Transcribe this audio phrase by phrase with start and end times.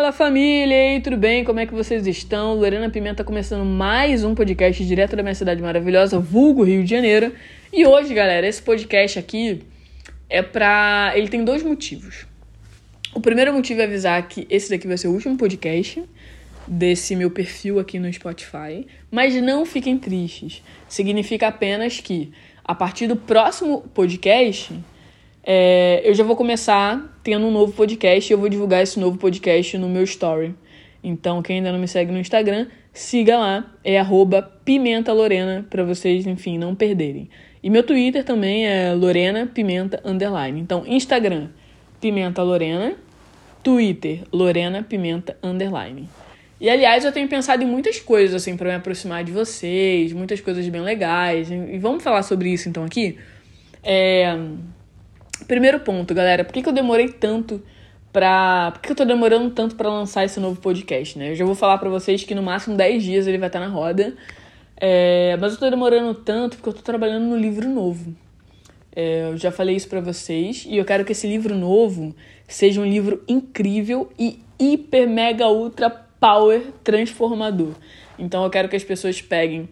[0.00, 1.44] Fala família, e aí, tudo bem?
[1.44, 2.54] Como é que vocês estão?
[2.54, 7.34] Lorena Pimenta começando mais um podcast direto da minha cidade maravilhosa, vulgo Rio de Janeiro.
[7.70, 9.60] E hoje, galera, esse podcast aqui
[10.30, 11.12] é pra.
[11.14, 12.26] Ele tem dois motivos.
[13.14, 16.02] O primeiro motivo é avisar que esse daqui vai ser o último podcast
[16.66, 18.86] desse meu perfil aqui no Spotify.
[19.10, 20.62] Mas não fiquem tristes.
[20.88, 22.32] Significa apenas que
[22.64, 24.72] a partir do próximo podcast
[25.44, 29.18] é, eu já vou começar tendo um novo podcast e eu vou divulgar esse novo
[29.18, 30.54] podcast no meu story.
[31.02, 35.82] Então, quem ainda não me segue no Instagram, siga lá, é arroba Pimenta Lorena, pra
[35.82, 37.28] vocês, enfim, não perderem.
[37.62, 40.60] E meu Twitter também é Lorena Pimenta Underline.
[40.60, 41.48] Então, Instagram,
[42.00, 42.94] Pimenta Lorena,
[43.62, 46.08] Twitter, Lorena Pimenta Underline.
[46.60, 50.40] E aliás, eu tenho pensado em muitas coisas assim para me aproximar de vocês, muitas
[50.42, 51.50] coisas bem legais.
[51.50, 53.16] E vamos falar sobre isso então aqui.
[53.82, 54.38] É...
[55.46, 57.62] Primeiro ponto, galera, por que, que eu demorei tanto
[58.12, 58.70] pra.
[58.72, 61.30] Por que, que eu tô demorando tanto para lançar esse novo podcast, né?
[61.30, 63.68] Eu já vou falar para vocês que no máximo 10 dias ele vai estar na
[63.68, 64.14] roda.
[64.76, 65.36] É...
[65.40, 68.14] Mas eu tô demorando tanto porque eu tô trabalhando no livro novo.
[68.94, 69.28] É...
[69.30, 72.14] Eu já falei isso para vocês e eu quero que esse livro novo
[72.48, 77.72] seja um livro incrível e hiper, mega, ultra power transformador.
[78.18, 79.68] Então eu quero que as pessoas peguem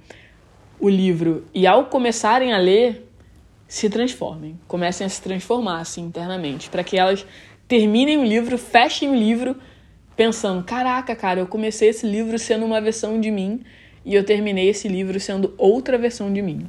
[0.81, 3.08] o livro e ao começarem a ler
[3.69, 7.27] se transformem, comecem a se transformar assim internamente, para que elas
[7.69, 9.55] terminem o livro, fechem o livro
[10.17, 13.61] pensando: caraca, cara, eu comecei esse livro sendo uma versão de mim
[14.05, 16.67] e eu terminei esse livro sendo outra versão de mim.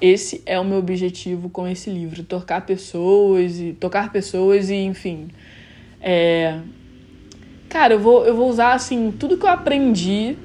[0.00, 5.28] Esse é o meu objetivo com esse livro, tocar pessoas e tocar pessoas e enfim.
[6.00, 6.60] É...
[7.68, 10.36] Cara, eu vou, eu vou usar assim tudo que eu aprendi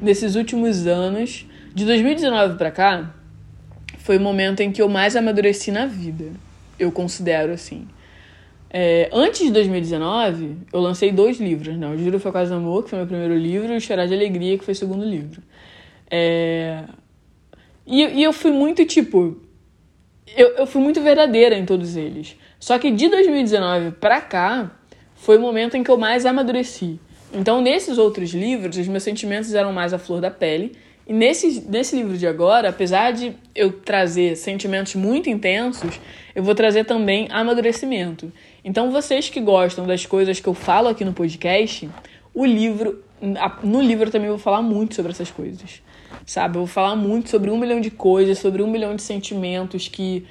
[0.00, 3.13] nesses últimos anos, de 2019 para cá,
[3.98, 6.26] foi o momento em que eu mais amadureci na vida.
[6.78, 7.86] Eu considero assim.
[8.70, 11.88] É, antes de 2019, eu lancei dois livros, né?
[11.88, 14.58] O Juro Foi Quase Amor, que foi meu primeiro livro, e o Chorar de Alegria,
[14.58, 15.40] que foi o segundo livro.
[16.10, 16.82] É...
[17.86, 19.40] E, e eu fui muito, tipo...
[20.36, 22.36] Eu, eu fui muito verdadeira em todos eles.
[22.58, 24.72] Só que de 2019 pra cá,
[25.14, 26.98] foi o momento em que eu mais amadureci.
[27.32, 30.72] Então, nesses outros livros, os meus sentimentos eram mais à flor da pele,
[31.06, 36.00] e nesse, nesse livro de agora, apesar de eu trazer sentimentos muito intensos,
[36.34, 38.32] eu vou trazer também amadurecimento.
[38.64, 41.90] Então, vocês que gostam das coisas que eu falo aqui no podcast,
[42.32, 43.04] o livro,
[43.62, 45.82] no livro eu também vou falar muito sobre essas coisas.
[46.24, 46.56] Sabe?
[46.56, 50.24] Eu vou falar muito sobre um milhão de coisas, sobre um milhão de sentimentos que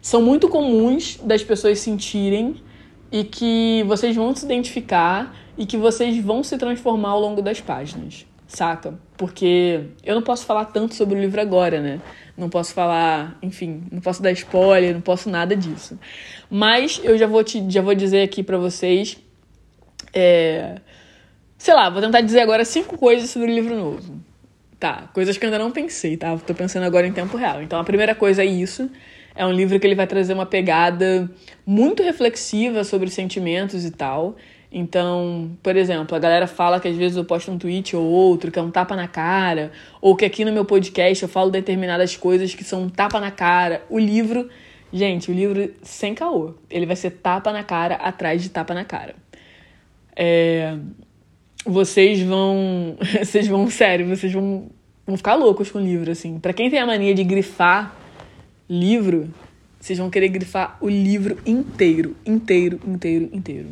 [0.00, 2.62] são muito comuns das pessoas sentirem
[3.10, 7.60] e que vocês vão se identificar e que vocês vão se transformar ao longo das
[7.60, 8.98] páginas saca?
[9.16, 12.00] Porque eu não posso falar tanto sobre o livro agora, né?
[12.36, 15.98] Não posso falar, enfim, não posso dar spoiler, não posso nada disso.
[16.50, 19.16] Mas eu já vou te, já vou dizer aqui para vocês,
[20.12, 20.76] é,
[21.56, 24.20] sei lá, vou tentar dizer agora cinco coisas sobre o livro novo.
[24.78, 26.36] Tá, coisas que eu ainda não pensei, tá?
[26.36, 27.62] Tô pensando agora em tempo real.
[27.62, 28.90] Então a primeira coisa é isso.
[29.34, 31.30] É um livro que ele vai trazer uma pegada
[31.64, 34.36] muito reflexiva sobre sentimentos e tal.
[34.78, 38.52] Então, por exemplo, a galera fala que às vezes eu posto um tweet ou outro
[38.52, 39.72] que é um tapa na cara,
[40.02, 43.30] ou que aqui no meu podcast eu falo determinadas coisas que são um tapa na
[43.30, 43.82] cara.
[43.88, 44.50] O livro,
[44.92, 48.84] gente, o livro sem caô, ele vai ser tapa na cara atrás de tapa na
[48.84, 49.14] cara.
[50.14, 50.76] É,
[51.64, 54.68] vocês vão, vocês vão, sério, vocês vão,
[55.06, 56.38] vão ficar loucos com o livro, assim.
[56.38, 57.96] Para quem tem a mania de grifar
[58.68, 59.32] livro,
[59.80, 63.68] vocês vão querer grifar o livro inteiro, inteiro, inteiro, inteiro.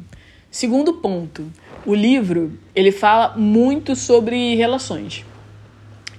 [0.54, 1.50] Segundo ponto,
[1.84, 5.24] o livro ele fala muito sobre relações,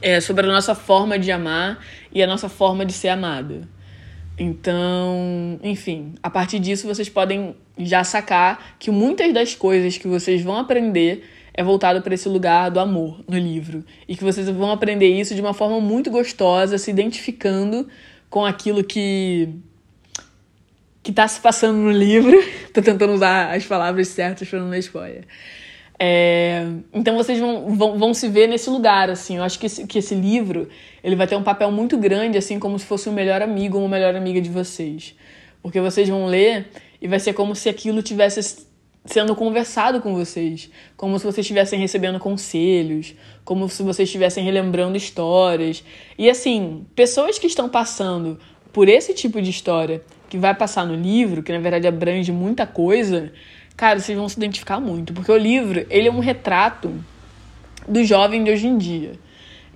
[0.02, 1.80] é, sobre a nossa forma de amar
[2.12, 3.62] e a nossa forma de ser amada.
[4.38, 10.42] Então, enfim, a partir disso vocês podem já sacar que muitas das coisas que vocês
[10.42, 14.70] vão aprender é voltado para esse lugar do amor no livro e que vocês vão
[14.70, 17.88] aprender isso de uma forma muito gostosa, se identificando
[18.30, 19.48] com aquilo que
[21.06, 22.36] que tá se passando no livro.
[22.74, 25.24] Tô tentando usar as palavras certas para não dar spoiler.
[26.00, 29.38] É, então vocês vão, vão, vão se ver nesse lugar, assim.
[29.38, 30.68] Eu acho que esse, que esse livro
[31.04, 33.84] ele vai ter um papel muito grande, assim, como se fosse um melhor amigo ou
[33.84, 35.16] uma melhor amiga de vocês.
[35.62, 36.70] Porque vocês vão ler
[37.00, 38.66] e vai ser como se aquilo tivesse
[39.06, 43.14] sendo conversado com vocês, como se vocês estivessem recebendo conselhos,
[43.44, 45.84] como se vocês estivessem relembrando histórias.
[46.18, 48.40] E assim, pessoas que estão passando
[48.74, 50.02] por esse tipo de história
[50.36, 53.32] que vai passar no livro, que na verdade abrange muita coisa,
[53.76, 56.94] cara, vocês vão se identificar muito, porque o livro, ele é um retrato
[57.88, 59.14] do jovem de hoje em dia.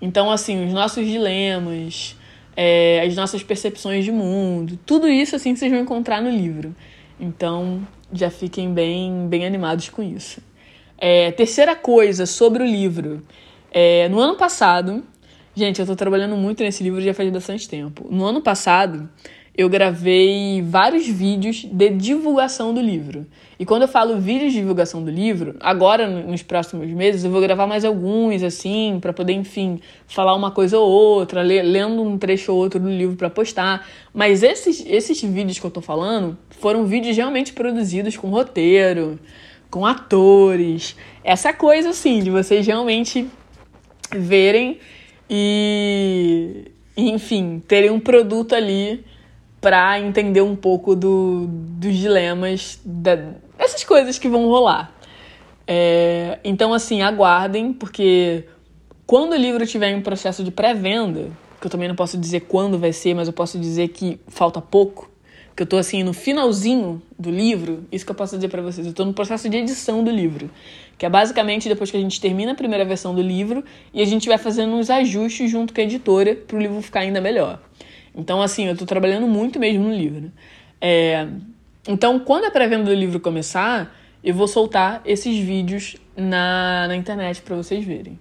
[0.02, 2.16] Então, assim, os nossos dilemas,
[2.56, 6.76] é, as nossas percepções de mundo, tudo isso, assim, vocês vão encontrar no livro.
[7.20, 10.42] Então, já fiquem bem, bem animados com isso.
[10.98, 13.26] É, terceira coisa sobre o livro.
[13.72, 15.04] É, no ano passado,
[15.54, 18.08] gente, eu tô trabalhando muito nesse livro já faz bastante tempo.
[18.10, 19.10] No ano passado,
[19.56, 23.26] eu gravei vários vídeos de divulgação do livro.
[23.60, 27.42] E quando eu falo vídeos de divulgação do livro, agora nos próximos meses eu vou
[27.42, 32.54] gravar mais alguns assim, para poder, enfim, falar uma coisa ou outra, lendo um trecho
[32.54, 33.86] ou outro do livro para postar.
[34.14, 39.20] Mas esses esses vídeos que eu tô falando foram vídeos realmente produzidos com roteiro,
[39.70, 43.28] com atores, essa coisa assim de vocês realmente
[44.12, 44.80] verem
[45.30, 49.06] e enfim, terem um produto ali
[49.62, 53.16] para entender um pouco do, dos dilemas, da,
[53.58, 54.94] dessas coisas que vão rolar.
[55.68, 58.46] É, então, assim, aguardem, porque
[59.06, 61.30] quando o livro estiver em processo de pré-venda,
[61.60, 64.62] que eu também não posso dizer quando vai ser, mas eu posso dizer que falta
[64.62, 65.10] pouco,
[65.56, 68.88] que eu tô assim no finalzinho do livro, isso que eu posso dizer para vocês,
[68.88, 70.50] eu tô no processo de edição do livro,
[70.98, 73.64] que é basicamente depois que a gente termina a primeira versão do livro
[73.94, 77.02] e a gente vai fazendo uns ajustes junto com a editora para o livro ficar
[77.02, 77.60] ainda melhor.
[78.14, 80.32] Então, assim, eu tô trabalhando muito mesmo no livro.
[80.82, 81.28] É...
[81.88, 87.42] Então, quando a pré-venda do livro começar, eu vou soltar esses vídeos na, na internet
[87.42, 88.20] para vocês verem.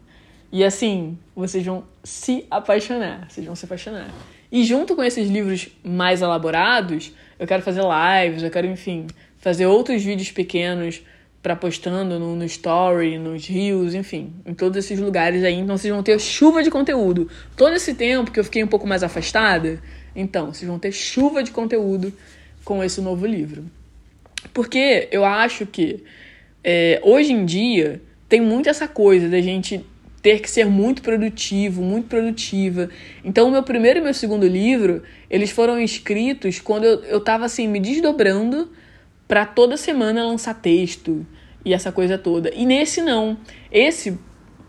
[0.50, 3.26] E assim, vocês vão se apaixonar.
[3.29, 4.08] Vocês vão se apaixonar.
[4.50, 9.06] E junto com esses livros mais elaborados, eu quero fazer lives, eu quero, enfim,
[9.37, 11.02] fazer outros vídeos pequenos
[11.43, 15.55] para postando no, no Story, nos Rios, enfim, em todos esses lugares aí.
[15.55, 17.31] Então vocês vão ter chuva de conteúdo.
[17.56, 19.81] Todo esse tempo que eu fiquei um pouco mais afastada,
[20.14, 22.12] então vocês vão ter chuva de conteúdo
[22.64, 23.64] com esse novo livro.
[24.52, 26.05] Porque eu acho que
[26.62, 29.85] é, hoje em dia tem muito essa coisa da gente
[30.20, 32.90] ter que ser muito produtivo, muito produtiva.
[33.25, 37.44] Então, o meu primeiro e meu segundo livro, eles foram escritos quando eu, eu tava
[37.44, 38.70] assim, me desdobrando
[39.28, 41.25] para toda semana lançar texto
[41.64, 42.50] e essa coisa toda.
[42.54, 43.36] E nesse não.
[43.70, 44.19] Esse,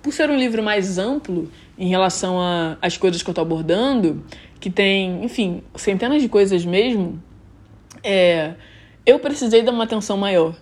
[0.04, 2.38] por ser um livro mais amplo em relação
[2.82, 4.22] às coisas que eu tô abordando,
[4.60, 7.24] que tem, enfim, centenas de coisas mesmo,
[8.04, 8.54] é,
[9.06, 10.54] eu precisei dar uma atenção maior,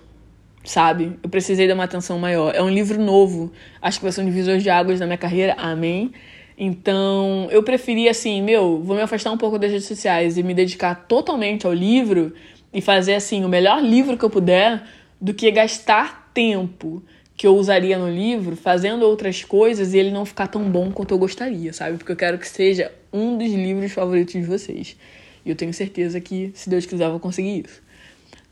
[0.64, 1.18] sabe?
[1.24, 2.54] Eu precisei dar uma atenção maior.
[2.54, 3.52] É um livro novo,
[3.82, 6.12] acho que vai ser um divisor de águas na minha carreira, amém.
[6.56, 10.54] Então, eu preferi assim, meu, vou me afastar um pouco das redes sociais e me
[10.54, 12.34] dedicar totalmente ao livro
[12.74, 14.84] e fazer assim o melhor livro que eu puder
[15.20, 17.04] do que gastar tempo
[17.36, 21.14] que eu usaria no livro fazendo outras coisas e ele não ficar tão bom quanto
[21.14, 21.98] eu gostaria, sabe?
[21.98, 24.98] Porque eu quero que seja um dos livros favoritos de vocês.
[25.46, 27.82] E eu tenho certeza que, se Deus quiser, eu vou conseguir isso.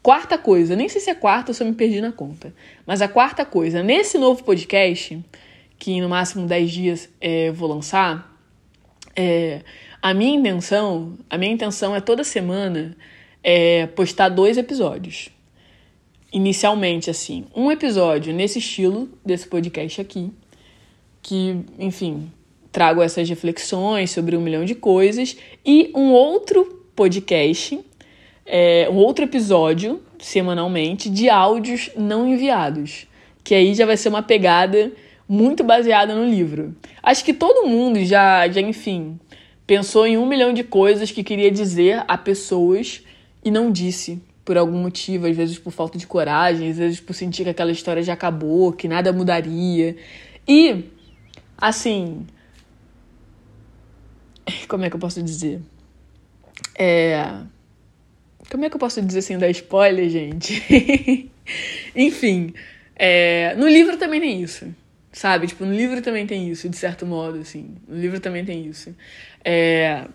[0.03, 2.53] Quarta coisa, nem sei se é quarta eu me perdi na conta.
[2.85, 5.19] Mas a quarta coisa, nesse novo podcast,
[5.79, 8.39] que no máximo 10 dias é, vou lançar,
[9.15, 9.61] é,
[10.00, 12.95] a minha intenção, a minha intenção é toda semana
[13.45, 15.30] é, postar dois episódios.
[16.33, 20.31] Inicialmente, assim, um episódio nesse estilo desse podcast aqui,
[21.21, 22.31] que, enfim,
[22.71, 27.80] trago essas reflexões sobre um milhão de coisas, e um outro podcast,
[28.47, 33.06] é, um outro episódio semanalmente de áudios não enviados,
[33.44, 34.92] que aí já vai ser uma pegada
[35.30, 36.75] muito baseada no livro.
[37.03, 39.19] Acho que todo mundo já, já enfim,
[39.68, 43.03] pensou em um milhão de coisas que queria dizer a pessoas
[43.45, 47.13] e não disse por algum motivo, às vezes por falta de coragem, às vezes por
[47.13, 49.95] sentir que aquela história já acabou, que nada mudaria.
[50.47, 50.86] E,
[51.57, 52.25] assim.
[54.68, 55.61] Como é que eu posso dizer?
[56.78, 57.37] É.
[58.49, 61.31] Como é que eu posso dizer sem dar spoiler, gente?
[61.95, 62.54] Enfim,
[62.95, 63.56] é...
[63.56, 64.68] no livro também tem isso,
[65.11, 65.47] sabe?
[65.47, 67.75] Tipo, no livro também tem isso, de certo modo, assim.
[67.87, 68.95] No livro também tem isso.
[69.44, 70.06] É...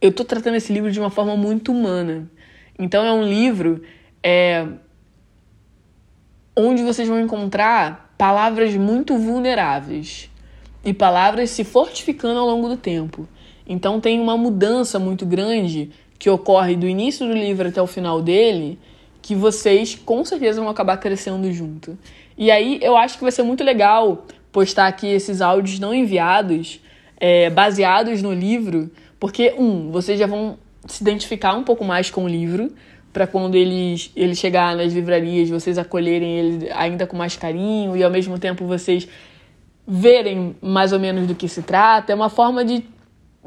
[0.00, 2.30] Eu tô tratando esse livro de uma forma muito humana.
[2.78, 3.82] Então é um livro
[4.22, 4.66] é,
[6.56, 10.30] onde vocês vão encontrar palavras muito vulneráveis
[10.84, 13.28] e palavras se fortificando ao longo do tempo.
[13.66, 18.22] Então tem uma mudança muito grande que ocorre do início do livro até o final
[18.22, 18.78] dele,
[19.20, 21.98] que vocês com certeza vão acabar crescendo junto.
[22.38, 26.80] E aí eu acho que vai ser muito legal postar aqui esses áudios não enviados,
[27.18, 32.24] é, baseados no livro, porque, um, vocês já vão se identificar um pouco mais com
[32.24, 32.72] o livro,
[33.12, 38.04] para quando ele, ele chegar nas livrarias, vocês acolherem ele ainda com mais carinho e
[38.04, 39.08] ao mesmo tempo vocês
[39.88, 42.12] verem mais ou menos do que se trata.
[42.12, 42.84] É uma forma de,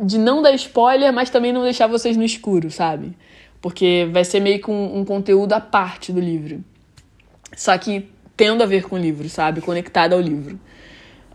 [0.01, 3.15] de não dar spoiler, mas também não deixar vocês no escuro, sabe?
[3.61, 6.63] Porque vai ser meio que um, um conteúdo à parte do livro.
[7.55, 9.61] Só que tendo a ver com o livro, sabe?
[9.61, 10.59] Conectado ao livro.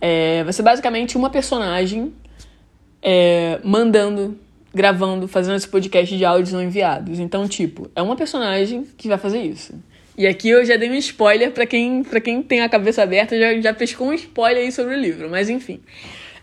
[0.00, 2.12] É, vai ser basicamente uma personagem
[3.00, 4.36] é, mandando
[4.74, 7.20] gravando, fazendo esse podcast de áudios não enviados.
[7.20, 9.74] Então, tipo, é uma personagem que vai fazer isso.
[10.16, 13.38] E aqui eu já dei um spoiler para quem, pra quem tem a cabeça aberta,
[13.38, 15.80] já, já pescou um spoiler aí sobre o livro, mas enfim.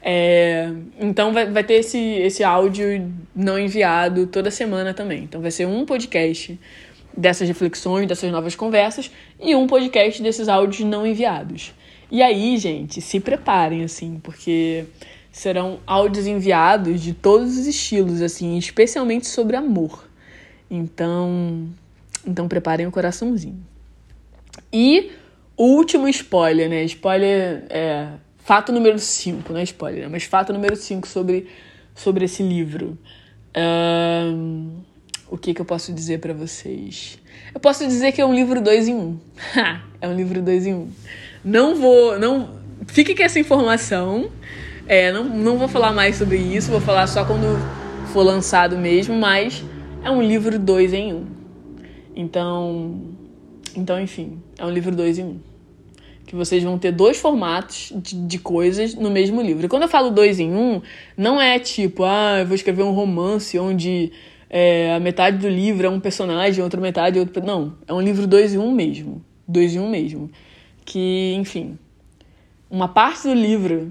[0.01, 0.69] É,
[1.00, 5.23] então vai, vai ter esse, esse áudio não enviado toda semana também.
[5.23, 6.59] Então vai ser um podcast
[7.15, 11.73] dessas reflexões, dessas novas conversas, e um podcast desses áudios não enviados.
[12.09, 14.85] E aí, gente, se preparem, assim, porque
[15.31, 20.07] serão áudios enviados de todos os estilos, assim, especialmente sobre amor.
[20.69, 21.69] Então,
[22.25, 23.65] então preparem o coraçãozinho.
[24.71, 25.11] E
[25.57, 26.83] último spoiler, né?
[26.83, 28.09] Spoiler é
[28.39, 31.47] fato número 5, não é spoiler, mas fato número 5 sobre,
[31.95, 32.97] sobre esse livro.
[33.55, 34.81] Um,
[35.29, 37.17] o que, que eu posso dizer para vocês?
[37.53, 39.00] Eu posso dizer que é um livro 2 em 1.
[39.00, 39.19] Um.
[40.01, 40.77] é um livro 2 em 1.
[40.77, 40.91] Um.
[41.43, 42.19] Não vou.
[42.19, 44.31] não Fique com essa informação.
[44.88, 47.57] É, não, não vou falar mais sobre isso, vou falar só quando
[48.11, 49.63] for lançado mesmo, mas
[50.03, 51.17] é um livro 2 em 1.
[51.17, 51.27] Um.
[52.15, 53.01] Então.
[53.75, 55.27] Então, enfim, é um livro 2 em 1.
[55.27, 55.51] Um
[56.31, 59.65] que vocês vão ter dois formatos de, de, coisas no mesmo livro.
[59.65, 60.81] E quando eu falo dois em um,
[61.17, 64.13] não é tipo, ah, eu vou escrever um romance onde
[64.50, 67.45] é, a metade do livro é um personagem, a outra metade é outro.
[67.45, 69.21] Não, é um livro dois em um mesmo.
[69.45, 70.31] Dois em um mesmo.
[70.85, 71.77] Que, enfim,
[72.69, 73.89] uma parte do livro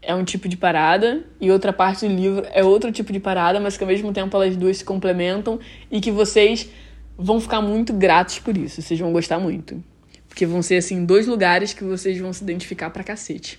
[0.00, 3.60] é um tipo de parada e outra parte do livro é outro tipo de parada,
[3.60, 5.58] mas que ao mesmo tempo elas duas se complementam
[5.90, 6.68] e que vocês
[7.16, 8.80] vão ficar muito gratos por isso.
[8.80, 9.82] Vocês vão gostar muito.
[10.28, 13.58] Porque vão ser, assim, dois lugares que vocês vão se identificar pra cacete.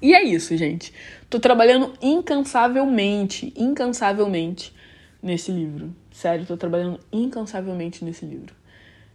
[0.00, 0.92] E é isso, gente.
[1.28, 4.72] Tô trabalhando incansavelmente, incansavelmente
[5.20, 5.94] nesse livro.
[6.12, 8.54] Sério, tô trabalhando incansavelmente nesse livro.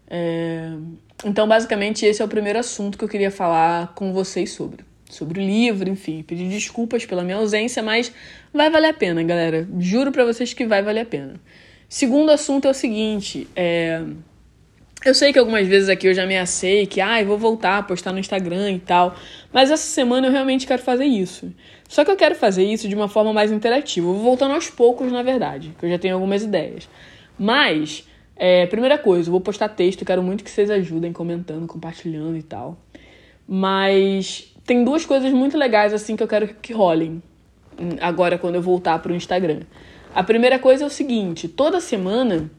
[0.08, 0.72] É...
[1.24, 4.84] Então, basicamente, esse é o primeiro assunto que eu queria falar com vocês sobre.
[5.10, 8.12] Sobre o livro, enfim, pedir desculpas pela minha ausência, mas
[8.54, 9.68] vai valer a pena, galera.
[9.80, 11.40] Juro para vocês que vai valer a pena.
[11.88, 14.02] Segundo assunto é o seguinte: é...
[15.06, 18.12] Eu sei que algumas vezes aqui eu já ameacei que, ah, vou voltar a postar
[18.12, 19.16] no Instagram e tal,
[19.54, 21.54] mas essa semana eu realmente quero fazer isso.
[21.88, 24.08] Só que eu quero fazer isso de uma forma mais interativa.
[24.08, 26.90] Eu vou voltando aos poucos, na verdade, que eu já tenho algumas ideias.
[27.38, 32.36] Mas, é, primeira coisa, eu vou postar texto, quero muito que vocês ajudem comentando, compartilhando
[32.36, 32.76] e tal.
[33.48, 37.22] Mas tem duas coisas muito legais assim que eu quero que rolem
[38.02, 39.62] agora quando eu voltar para o Instagram.
[40.14, 42.50] A primeira coisa é o seguinte: toda semana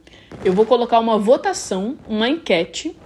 [0.44, 2.96] eu vou colocar uma votação, uma enquete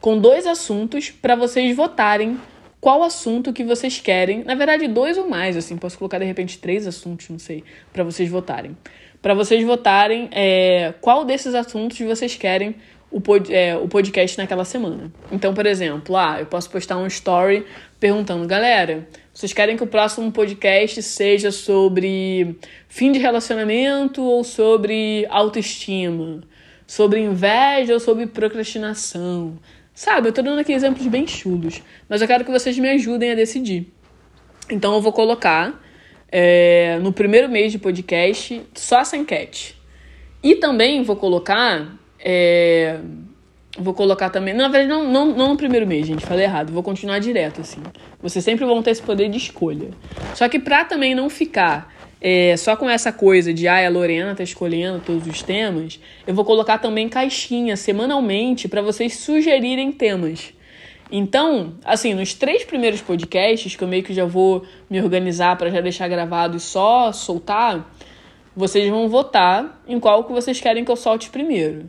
[0.00, 2.38] com dois assuntos para vocês votarem
[2.80, 4.44] qual assunto que vocês querem.
[4.44, 8.04] Na verdade, dois ou mais, assim, posso colocar de repente três assuntos, não sei, para
[8.04, 8.76] vocês votarem.
[9.20, 12.76] Para vocês votarem é, qual desses assuntos vocês querem
[13.10, 15.12] o, pod, é, o podcast naquela semana.
[15.30, 17.64] Então, por exemplo, ah, eu posso postar um story
[17.98, 22.56] perguntando, galera, vocês querem que o próximo podcast seja sobre
[22.88, 26.42] fim de relacionamento ou sobre autoestima?
[26.86, 29.58] sobre inveja ou sobre procrastinação.
[29.92, 33.32] Sabe, eu tô dando aqui exemplos bem chulos, mas eu quero que vocês me ajudem
[33.32, 33.92] a decidir.
[34.70, 35.82] Então eu vou colocar
[36.30, 39.76] é, no primeiro mês de podcast só essa enquete.
[40.42, 41.98] E também vou colocar.
[42.18, 42.98] É,
[43.78, 44.54] vou colocar também.
[44.54, 46.24] Na verdade, não, não, não no primeiro mês, gente.
[46.24, 46.72] Falei errado.
[46.72, 47.82] Vou continuar direto, assim.
[48.20, 49.90] Vocês sempre vão ter esse poder de escolha.
[50.34, 54.34] Só que pra também não ficar é, só com essa coisa de ah, a Lorena
[54.34, 60.52] tá escolhendo todos os temas, eu vou colocar também caixinha semanalmente para vocês sugerirem temas.
[61.10, 65.70] Então, assim, nos três primeiros podcasts, que eu meio que já vou me organizar para
[65.70, 67.94] já deixar gravado e só soltar,
[68.56, 71.88] vocês vão votar em qual que vocês querem que eu solte primeiro.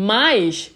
[0.00, 0.70] Mas,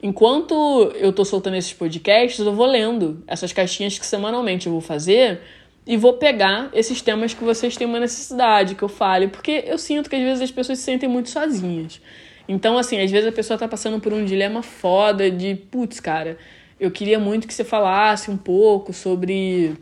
[0.00, 0.54] enquanto
[0.94, 5.40] eu tô soltando esses podcasts, eu vou lendo essas caixinhas que semanalmente eu vou fazer
[5.84, 9.76] e vou pegar esses temas que vocês têm uma necessidade que eu fale, porque eu
[9.76, 12.00] sinto que às vezes as pessoas se sentem muito sozinhas.
[12.46, 16.38] Então, assim, às vezes a pessoa tá passando por um dilema foda de, putz, cara,
[16.78, 19.74] eu queria muito que você falasse um pouco sobre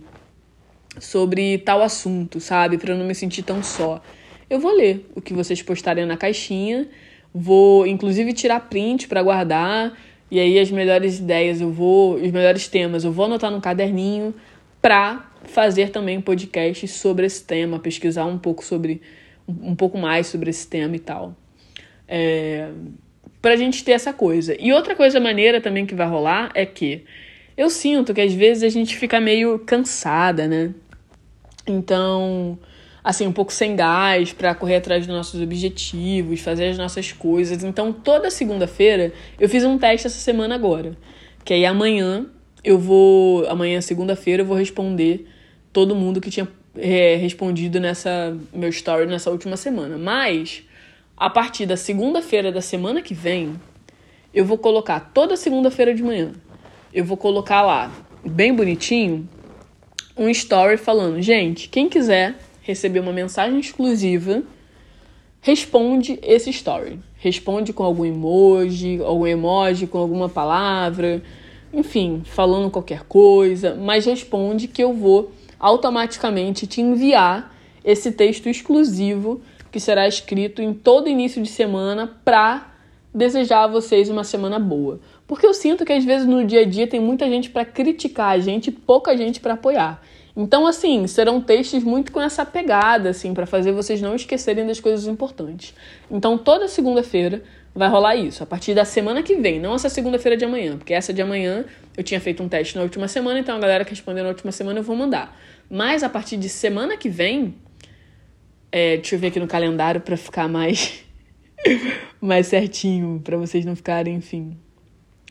[0.99, 4.01] sobre tal assunto, sabe, para eu não me sentir tão só.
[4.49, 6.89] Eu vou ler o que vocês postarem na caixinha,
[7.35, 9.97] vou inclusive tirar print para guardar,
[10.31, 14.35] e aí as melhores ideias eu vou, os melhores temas eu vou anotar no caderninho
[14.81, 19.01] para fazer também um podcast sobre esse tema, pesquisar um pouco sobre
[19.49, 21.35] um pouco mais sobre esse tema e tal.
[22.07, 22.71] É,
[23.41, 24.57] pra gente ter essa coisa.
[24.59, 27.05] E outra coisa maneira também que vai rolar é que
[27.57, 30.75] eu sinto que às vezes a gente fica meio cansada, né?
[31.67, 32.59] Então,
[33.09, 37.65] assim, um pouco sem gás para correr atrás dos nossos objetivos, fazer as nossas coisas.
[37.65, 40.95] Então, toda segunda-feira, eu fiz um teste essa semana agora,
[41.43, 42.27] que aí amanhã
[42.63, 45.27] eu vou, amanhã segunda-feira eu vou responder
[45.73, 46.47] todo mundo que tinha
[46.77, 49.97] é, respondido nessa meu story nessa última semana.
[49.97, 50.63] Mas
[51.17, 53.59] a partir da segunda-feira da semana que vem,
[54.35, 56.33] eu vou colocar toda segunda-feira de manhã.
[56.93, 57.91] Eu vou colocar lá,
[58.23, 59.27] bem bonitinho,
[60.15, 62.35] um story falando: gente, quem quiser
[62.69, 64.43] receber uma mensagem exclusiva,
[65.41, 67.01] responde esse story.
[67.17, 71.23] Responde com algum emoji, algum emoji, com alguma palavra,
[71.73, 79.41] enfim, falando qualquer coisa, mas responde que eu vou automaticamente te enviar esse texto exclusivo
[79.73, 82.75] que será escrito em todo início de semana para
[83.15, 85.01] desejar a vocês uma semana boa.
[85.27, 88.33] Porque eu sinto que às vezes no dia a dia tem muita gente para criticar
[88.33, 90.03] a gente e pouca gente para apoiar.
[90.41, 94.79] Então, assim, serão textos muito com essa pegada, assim, para fazer vocês não esquecerem das
[94.79, 95.75] coisas importantes.
[96.09, 97.43] Então, toda segunda-feira
[97.75, 100.95] vai rolar isso, a partir da semana que vem, não essa segunda-feira de amanhã, porque
[100.95, 101.65] essa de amanhã
[101.97, 104.53] eu tinha feito um teste na última semana, então a galera que respondeu na última
[104.53, 105.37] semana eu vou mandar.
[105.69, 107.57] Mas a partir de semana que vem,
[108.71, 111.03] é, deixa eu ver aqui no calendário para ficar mais
[112.23, 114.57] mais certinho, para vocês não ficarem, enfim,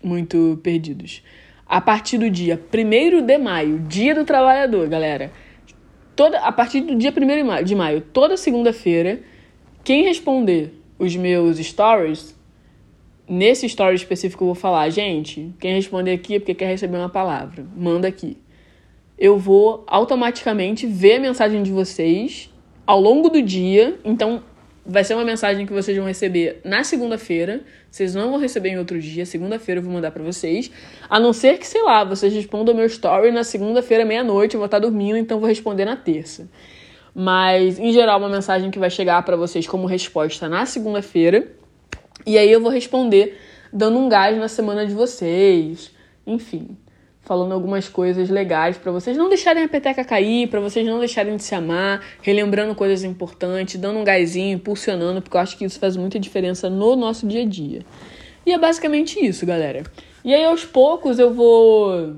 [0.03, 1.23] muito perdidos.
[1.69, 5.31] A partir do dia 1 de maio, dia do trabalhador, galera.
[6.15, 9.19] Toda, a partir do dia 1 de maio, toda segunda-feira,
[9.83, 12.33] quem responder os meus stories,
[13.27, 17.09] nesse story específico eu vou falar, gente, quem responder aqui é porque quer receber uma
[17.09, 18.37] palavra, manda aqui.
[19.19, 22.49] Eu vou automaticamente ver a mensagem de vocês
[22.85, 24.41] ao longo do dia, então
[24.87, 27.61] vai ser uma mensagem que vocês vão receber na segunda-feira.
[27.91, 29.25] Vocês não vão receber em outro dia.
[29.25, 30.71] Segunda-feira eu vou mandar para vocês.
[31.09, 34.55] A não ser que, sei lá, vocês respondam meu story na segunda-feira, meia-noite.
[34.55, 36.49] Eu vou estar dormindo, então vou responder na terça.
[37.13, 41.47] Mas, em geral, uma mensagem que vai chegar para vocês como resposta na segunda-feira.
[42.25, 43.37] E aí eu vou responder
[43.73, 45.91] dando um gás na semana de vocês.
[46.25, 46.77] Enfim
[47.27, 51.35] falando algumas coisas legais para vocês não deixarem a peteca cair, para vocês não deixarem
[51.35, 55.77] de se amar, relembrando coisas importantes, dando um gásinho, impulsionando, porque eu acho que isso
[55.77, 57.81] faz muita diferença no nosso dia a dia.
[58.45, 59.83] E é basicamente isso, galera.
[60.23, 62.15] E aí aos poucos eu vou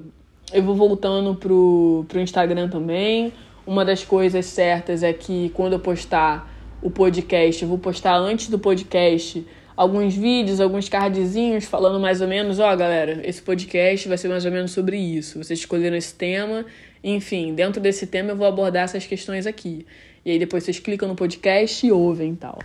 [0.54, 3.34] eu vou voltando pro, pro Instagram também.
[3.66, 6.48] Uma das coisas certas é que quando eu postar
[6.84, 9.44] o podcast, eu vou postar antes do podcast
[9.80, 14.28] alguns vídeos, alguns cardzinhos falando mais ou menos, ó, oh, galera, esse podcast vai ser
[14.28, 15.42] mais ou menos sobre isso.
[15.42, 16.66] Vocês escolheram esse tema,
[17.02, 19.86] enfim, dentro desse tema eu vou abordar essas questões aqui.
[20.26, 22.60] E aí depois vocês clicam no podcast e ouvem tal.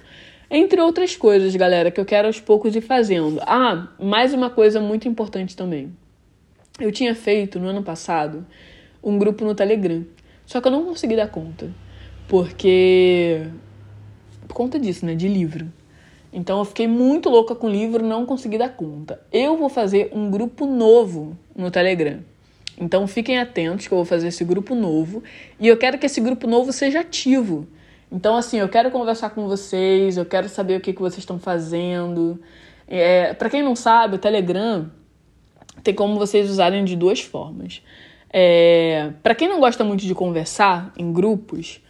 [0.51, 3.41] Entre outras coisas, galera, que eu quero aos poucos ir fazendo.
[3.43, 5.93] Ah, mais uma coisa muito importante também.
[6.81, 8.45] Eu tinha feito no ano passado
[9.01, 10.05] um grupo no Telegram.
[10.45, 11.71] Só que eu não consegui dar conta.
[12.27, 13.47] Porque.
[14.49, 15.15] Por conta disso, né?
[15.15, 15.73] De livro.
[16.35, 19.21] Então eu fiquei muito louca com o livro, não consegui dar conta.
[19.33, 22.19] Eu vou fazer um grupo novo no Telegram.
[22.77, 25.23] Então fiquem atentos que eu vou fazer esse grupo novo
[25.61, 27.69] e eu quero que esse grupo novo seja ativo.
[28.11, 31.39] Então, assim, eu quero conversar com vocês, eu quero saber o que, que vocês estão
[31.39, 32.41] fazendo.
[32.87, 34.91] É, para quem não sabe, o Telegram
[35.85, 37.81] tem como vocês usarem de duas formas.
[38.29, 41.81] É, para quem não gosta muito de conversar em grupos,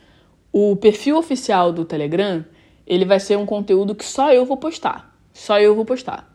[0.53, 2.45] o perfil oficial do Telegram
[2.87, 5.15] ele vai ser um conteúdo que só eu vou postar.
[5.33, 6.33] Só eu vou postar.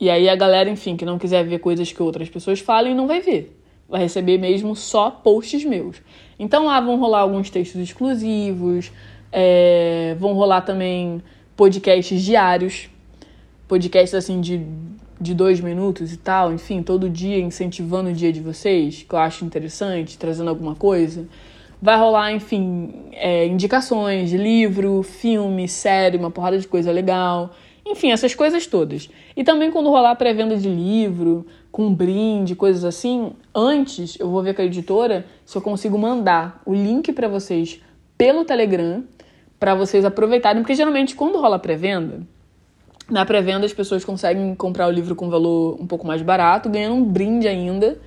[0.00, 3.06] E aí a galera, enfim, que não quiser ver coisas que outras pessoas falem, não
[3.06, 3.60] vai ver.
[3.88, 6.00] Vai receber mesmo só posts meus.
[6.38, 8.90] Então lá vão rolar alguns textos exclusivos,
[9.30, 11.22] é, vão rolar também
[11.56, 12.88] podcasts diários,
[13.68, 14.66] podcasts assim de,
[15.20, 19.18] de dois minutos e tal, enfim, todo dia incentivando o dia de vocês, que eu
[19.18, 21.28] acho interessante, trazendo alguma coisa.
[21.84, 27.50] Vai rolar, enfim, é, indicações de livro, filme, série, uma porrada de coisa legal.
[27.84, 29.10] Enfim, essas coisas todas.
[29.36, 34.54] E também quando rolar pré-venda de livro, com brinde, coisas assim, antes eu vou ver
[34.54, 37.78] com a editora se eu consigo mandar o link para vocês
[38.16, 39.04] pelo Telegram,
[39.60, 42.22] para vocês aproveitarem, porque geralmente quando rola pré-venda,
[43.10, 46.94] na pré-venda as pessoas conseguem comprar o livro com valor um pouco mais barato, ganhando
[46.94, 47.98] um brinde ainda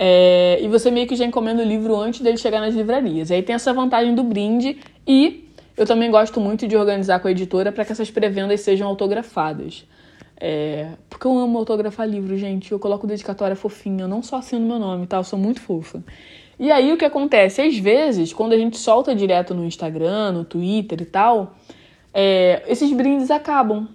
[0.00, 3.30] é, e você meio que já encomenda o livro antes dele chegar nas livrarias.
[3.30, 7.26] E aí tem essa vantagem do brinde e eu também gosto muito de organizar com
[7.26, 9.84] a editora para que essas pré-vendas sejam autografadas.
[10.40, 12.70] É, porque eu amo autografar livro, gente.
[12.70, 15.16] Eu coloco dedicatória fofinha, não só assino meu nome, tá?
[15.16, 16.00] Eu sou muito fofa.
[16.60, 17.60] E aí o que acontece?
[17.60, 21.56] Às vezes, quando a gente solta direto no Instagram, no Twitter e tal,
[22.14, 23.88] é, esses brindes acabam.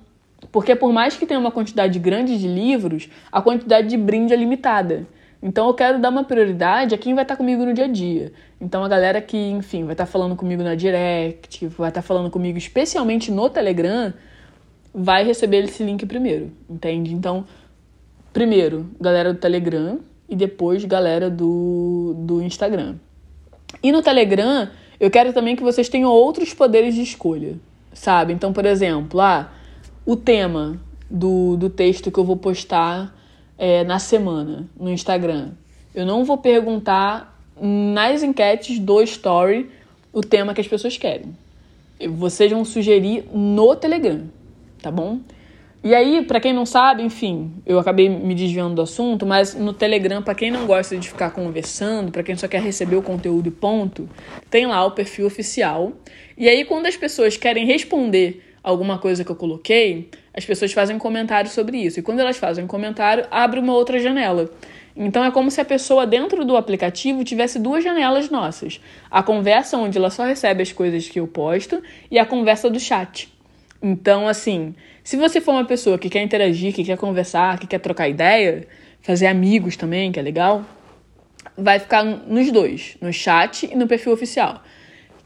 [0.51, 4.35] Porque por mais que tenha uma quantidade grande de livros, a quantidade de brinde é
[4.35, 5.07] limitada.
[5.45, 8.31] Então eu quero dar uma prioridade a quem vai estar comigo no dia a dia.
[8.61, 12.57] Então a galera que, enfim, vai estar falando comigo na direct, vai estar falando comigo
[12.57, 14.13] especialmente no Telegram,
[14.93, 17.13] vai receber esse link primeiro, entende?
[17.13, 17.43] Então,
[18.31, 22.95] primeiro, galera do Telegram e depois galera do, do Instagram.
[23.83, 27.57] E no Telegram, eu quero também que vocês tenham outros poderes de escolha,
[27.91, 28.31] sabe?
[28.31, 29.51] Então, por exemplo, ah,
[30.05, 30.79] o tema
[31.11, 33.13] do, do texto que eu vou postar
[33.57, 35.51] é, na semana no Instagram.
[35.93, 39.69] Eu não vou perguntar nas enquetes do Story
[40.11, 41.35] o tema que as pessoas querem.
[42.09, 44.23] Vocês vão sugerir no Telegram,
[44.81, 45.19] tá bom?
[45.83, 49.73] E aí, para quem não sabe, enfim, eu acabei me desviando do assunto, mas no
[49.73, 53.47] Telegram, para quem não gosta de ficar conversando, para quem só quer receber o conteúdo
[53.49, 54.09] e ponto,
[54.49, 55.91] tem lá o perfil oficial.
[56.37, 60.97] E aí, quando as pessoas querem responder alguma coisa que eu coloquei, as pessoas fazem
[60.97, 61.99] comentário sobre isso.
[61.99, 64.49] E quando elas fazem comentário, abre uma outra janela.
[64.95, 69.77] Então é como se a pessoa dentro do aplicativo tivesse duas janelas nossas: a conversa
[69.77, 73.31] onde ela só recebe as coisas que eu posto e a conversa do chat.
[73.81, 77.79] Então, assim, se você for uma pessoa que quer interagir, que quer conversar, que quer
[77.79, 78.65] trocar ideia,
[79.01, 80.63] fazer amigos também, que é legal,
[81.57, 84.63] vai ficar nos dois, no chat e no perfil oficial.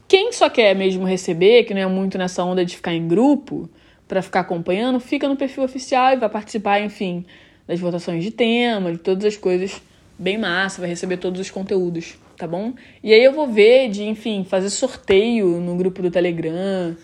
[0.08, 3.68] Quem só quer mesmo receber, que não é muito nessa onda de ficar em grupo,
[4.08, 7.24] para ficar acompanhando, fica no perfil oficial e vai participar, enfim,
[7.66, 9.80] das votações de tema, de todas as coisas
[10.18, 12.72] bem massa, vai receber todos os conteúdos, tá bom?
[13.04, 16.96] E aí eu vou ver de, enfim, fazer sorteio no grupo do Telegram,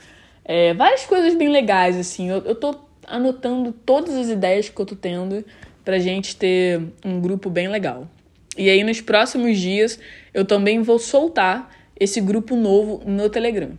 [0.44, 2.28] é, várias coisas bem legais, assim.
[2.28, 2.74] Eu, eu tô
[3.06, 5.44] anotando todas as ideias que eu tô tendo
[5.84, 8.08] pra gente ter um grupo bem legal.
[8.56, 9.98] E aí, nos próximos dias,
[10.32, 13.70] eu também vou soltar esse grupo novo no Telegram.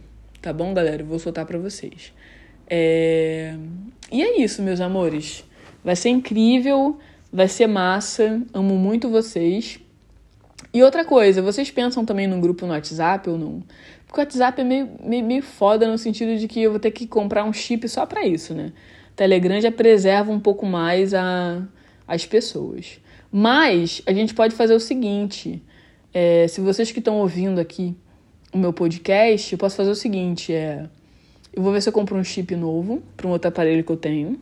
[0.42, 1.02] Tá bom, galera?
[1.02, 2.14] Eu vou soltar pra vocês.
[2.68, 3.56] É...
[4.12, 5.44] E é isso, meus amores.
[5.84, 6.98] Vai ser incrível,
[7.32, 8.42] vai ser massa.
[8.54, 9.80] Amo muito vocês.
[10.74, 13.64] E outra coisa, vocês pensam também num grupo no WhatsApp ou não?
[14.06, 16.92] Porque o WhatsApp é meio, meio, meio foda no sentido de que eu vou ter
[16.92, 18.72] que comprar um chip só para isso, né?
[19.16, 21.64] Telegram já preserva um pouco mais a,
[22.08, 23.00] as pessoas.
[23.32, 25.62] Mas a gente pode fazer o seguinte:
[26.14, 27.96] é, se vocês que estão ouvindo aqui
[28.54, 30.90] o meu podcast, eu posso fazer o seguinte: é,
[31.56, 33.98] eu vou ver se eu compro um chip novo para um outro aparelho que eu
[33.98, 34.40] tenho.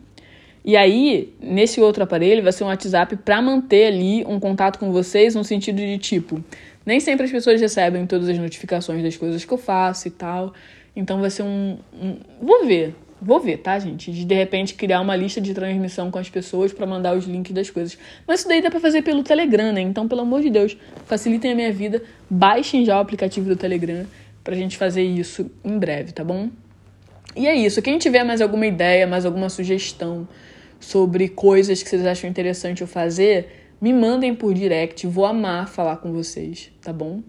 [0.66, 4.92] E aí, nesse outro aparelho, vai ser um WhatsApp para manter ali um contato com
[4.92, 6.42] vocês, no sentido de tipo,
[6.86, 10.54] nem sempre as pessoas recebem todas as notificações das coisas que eu faço e tal.
[10.96, 11.78] Então vai ser um.
[11.94, 12.18] um...
[12.42, 12.96] Vou ver.
[13.22, 14.12] Vou ver, tá, gente?
[14.12, 17.54] De de repente criar uma lista de transmissão com as pessoas para mandar os links
[17.54, 17.98] das coisas.
[18.28, 19.80] Mas isso daí dá pra fazer pelo Telegram, né?
[19.80, 22.04] Então, pelo amor de Deus, facilitem a minha vida.
[22.30, 24.06] Baixem já o aplicativo do Telegram
[24.44, 26.50] pra gente fazer isso em breve, tá bom?
[27.36, 27.82] E é isso.
[27.82, 30.28] Quem tiver mais alguma ideia, mais alguma sugestão
[30.80, 35.98] sobre coisas que vocês acham interessante eu fazer, me mandem por direct, vou amar falar
[35.98, 37.22] com vocês, tá bom?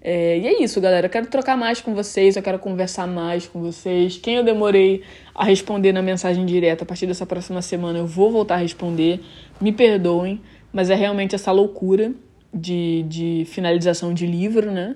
[0.00, 1.06] É, e é isso, galera.
[1.06, 4.18] Eu quero trocar mais com vocês, eu quero conversar mais com vocês.
[4.18, 5.02] Quem eu demorei
[5.34, 9.20] a responder na mensagem direta, a partir dessa próxima semana eu vou voltar a responder.
[9.60, 12.12] Me perdoem, mas é realmente essa loucura
[12.52, 14.94] de, de finalização de livro, né?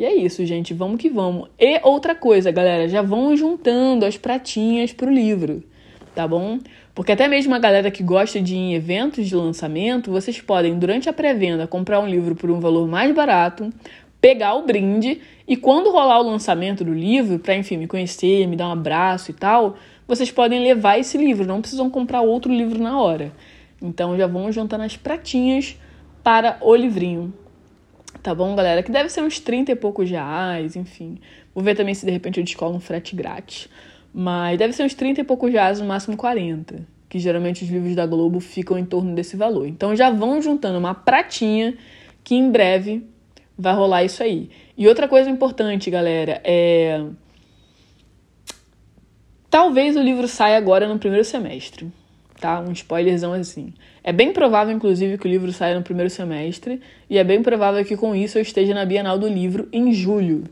[0.00, 0.72] E é isso, gente.
[0.72, 1.50] Vamos que vamos.
[1.58, 5.62] E outra coisa, galera, já vão juntando as pratinhas pro livro,
[6.14, 6.58] tá bom?
[6.94, 10.78] Porque até mesmo a galera que gosta de ir em eventos de lançamento, vocês podem,
[10.78, 13.70] durante a pré-venda, comprar um livro por um valor mais barato,
[14.22, 18.56] pegar o brinde e quando rolar o lançamento do livro, para enfim, me conhecer, me
[18.56, 19.76] dar um abraço e tal,
[20.08, 23.34] vocês podem levar esse livro, não precisam comprar outro livro na hora.
[23.82, 25.76] Então já vão juntando as pratinhas
[26.24, 27.34] para o livrinho.
[28.22, 28.82] Tá bom, galera?
[28.82, 31.18] Que deve ser uns 30 e poucos reais, enfim.
[31.54, 33.68] Vou ver também se de repente eu descolo um frete grátis.
[34.12, 36.86] Mas deve ser uns 30 e poucos reais, no máximo 40.
[37.08, 39.66] Que geralmente os livros da Globo ficam em torno desse valor.
[39.66, 41.76] Então já vão juntando uma pratinha
[42.22, 43.06] que em breve
[43.56, 44.50] vai rolar isso aí.
[44.76, 47.02] E outra coisa importante, galera, é.
[49.48, 51.90] Talvez o livro saia agora no primeiro semestre,
[52.40, 52.60] tá?
[52.60, 53.72] Um spoilerzão assim.
[54.02, 57.84] É bem provável, inclusive, que o livro saia no primeiro semestre, e é bem provável
[57.84, 60.44] que com isso eu esteja na Bienal do Livro em julho,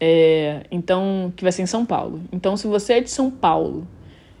[0.00, 2.22] é, então, que vai ser em São Paulo.
[2.32, 3.86] Então, se você é de São Paulo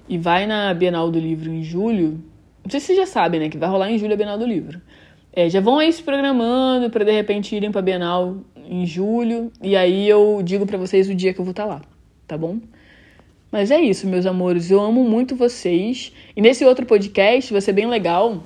[0.08, 2.22] e vai na Bienal do Livro em julho,
[2.64, 4.46] não sei se vocês já sabem, né, que vai rolar em julho a Bienal do
[4.46, 4.80] Livro.
[5.32, 9.76] É, já vão aí se programando para de repente irem para Bienal em julho e
[9.76, 11.82] aí eu digo para vocês o dia que eu vou estar tá lá,
[12.26, 12.58] tá bom?
[13.50, 16.12] Mas é isso, meus amores, eu amo muito vocês.
[16.36, 18.44] E nesse outro podcast vai ser bem legal,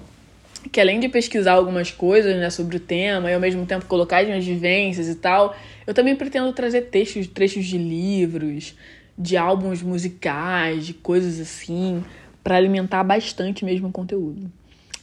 [0.73, 4.19] que além de pesquisar algumas coisas, né, sobre o tema e ao mesmo tempo colocar
[4.19, 5.55] as minhas vivências e tal,
[5.87, 8.75] eu também pretendo trazer textos, trechos de livros,
[9.17, 12.03] de álbuns musicais, de coisas assim,
[12.43, 14.51] para alimentar bastante mesmo o conteúdo.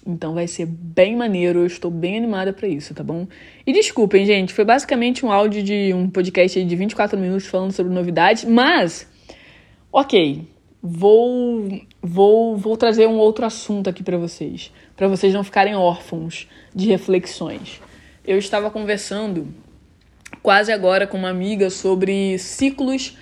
[0.06, 3.28] Então vai ser bem maneiro, eu estou bem animada para isso, tá bom?
[3.68, 7.94] E desculpem, gente, foi basicamente um áudio de um podcast de 24 minutos falando sobre
[7.94, 9.11] novidades, mas
[9.94, 10.48] OK,
[10.82, 11.68] vou
[12.02, 16.88] vou vou trazer um outro assunto aqui para vocês, para vocês não ficarem órfãos de
[16.88, 17.82] reflexões.
[18.26, 19.54] Eu estava conversando
[20.42, 23.18] quase agora com uma amiga sobre ciclos,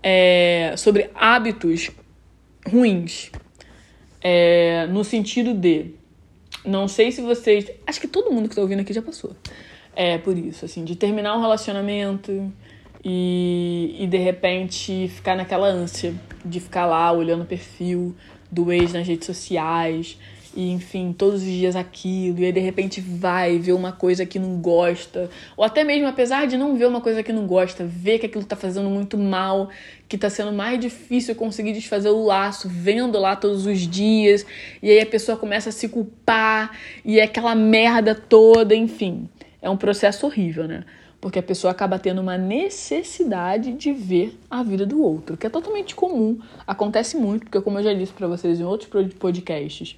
[0.00, 1.90] é, sobre hábitos
[2.70, 3.32] ruins.
[4.22, 5.90] É, no sentido de.
[6.64, 7.68] Não sei se vocês.
[7.84, 9.34] Acho que todo mundo que tá ouvindo aqui já passou.
[9.94, 12.52] É por isso, assim, de terminar um relacionamento
[13.04, 18.14] e, e de repente ficar naquela ânsia de ficar lá olhando o perfil
[18.50, 20.18] do ex nas redes sociais
[20.54, 24.38] e enfim, todos os dias aquilo, e aí de repente vai ver uma coisa que
[24.38, 28.18] não gosta, ou até mesmo apesar de não ver uma coisa que não gosta, ver
[28.18, 29.70] que aquilo tá fazendo muito mal,
[30.08, 34.44] que tá sendo mais difícil conseguir desfazer o laço, vendo lá todos os dias,
[34.82, 39.28] e aí a pessoa começa a se culpar, e é aquela merda toda, enfim.
[39.60, 40.84] É um processo horrível, né?
[41.22, 45.50] Porque a pessoa acaba tendo uma necessidade de ver a vida do outro, que é
[45.50, 49.96] totalmente comum, acontece muito, porque como eu já disse para vocês em outros podcasts,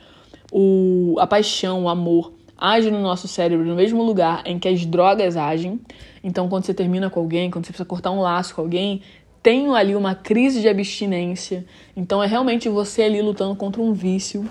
[0.52, 4.84] o, a paixão, o amor age no nosso cérebro no mesmo lugar em que as
[4.84, 5.80] drogas agem.
[6.22, 9.00] Então, quando você termina com alguém, quando você precisa cortar um laço com alguém,
[9.42, 11.64] tem ali uma crise de abstinência.
[11.96, 14.48] Então, é realmente você ali lutando contra um vício.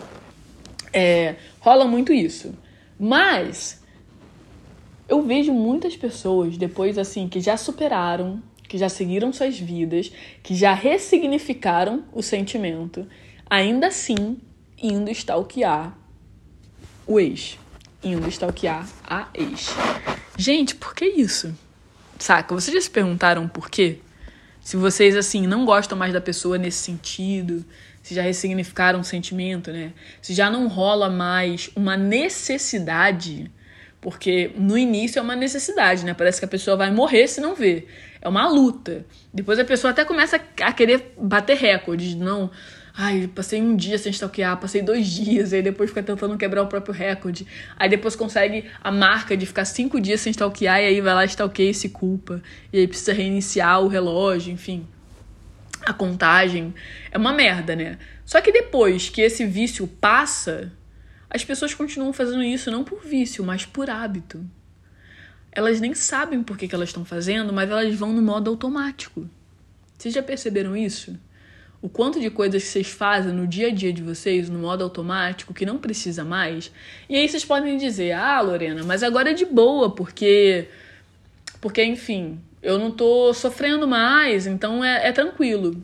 [0.91, 2.53] É, rola muito isso.
[2.99, 3.82] Mas
[5.07, 10.11] eu vejo muitas pessoas depois assim que já superaram, que já seguiram suas vidas,
[10.41, 13.05] que já ressignificaram o sentimento,
[13.49, 14.37] ainda assim
[14.81, 15.97] indo stalkear
[17.05, 17.57] o ex.
[18.03, 19.69] Indo stalkear a ex.
[20.37, 21.55] Gente, por que isso?
[22.19, 22.53] Saca?
[22.55, 23.99] Vocês já se perguntaram por quê?
[24.61, 27.65] Se vocês, assim, não gostam mais da pessoa nesse sentido,
[28.01, 29.93] se já ressignificaram o sentimento, né?
[30.21, 33.51] Se já não rola mais uma necessidade,
[34.03, 36.13] porque no início é uma necessidade, né?
[36.13, 37.87] Parece que a pessoa vai morrer se não ver.
[38.21, 39.05] É uma luta.
[39.33, 42.13] Depois a pessoa até começa a querer bater recordes.
[42.13, 42.51] Não,
[42.95, 46.67] Ai, passei um dia sem stalkear, passei dois dias, aí depois fica tentando quebrar o
[46.67, 47.47] próprio recorde.
[47.75, 51.25] Aí depois consegue a marca de ficar cinco dias sem stalkear, e aí vai lá,
[51.25, 52.39] stalkeia e se culpa.
[52.71, 54.85] E aí precisa reiniciar o relógio, enfim.
[55.81, 56.71] A contagem.
[57.09, 57.97] É uma merda, né?
[58.25, 60.71] Só que depois que esse vício passa,
[61.33, 64.45] as pessoas continuam fazendo isso não por vício, mas por hábito.
[65.51, 69.29] Elas nem sabem por que, que elas estão fazendo, mas elas vão no modo automático.
[69.97, 71.17] Vocês já perceberam isso?
[71.83, 74.85] o quanto de coisas que vocês fazem no dia a dia de vocês, no modo
[74.85, 76.71] automático, que não precisa mais.
[77.09, 80.69] E aí vocês podem dizer: "Ah, Lorena, mas agora é de boa, porque
[81.59, 85.83] porque enfim, eu não tô sofrendo mais, então é, é tranquilo".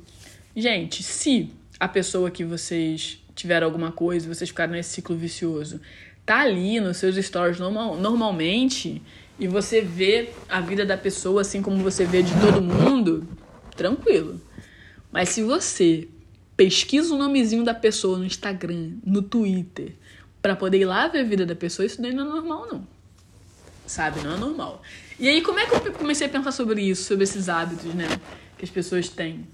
[0.55, 5.81] Gente, se a pessoa que vocês tiveram alguma coisa, vocês ficaram nesse ciclo vicioso,
[6.25, 9.01] tá ali nos seus stories normal, normalmente
[9.39, 13.27] e você vê a vida da pessoa assim como você vê de todo mundo,
[13.75, 14.39] tranquilo
[15.11, 16.07] mas se você
[16.55, 19.95] pesquisa o nomezinho da pessoa no Instagram, no Twitter,
[20.41, 22.87] para poder ir lá ver a vida da pessoa, isso daí não é normal, não.
[23.85, 24.21] Sabe?
[24.21, 24.81] Não é normal.
[25.19, 28.07] E aí, como é que eu comecei a pensar sobre isso, sobre esses hábitos, né?
[28.57, 29.47] Que as pessoas têm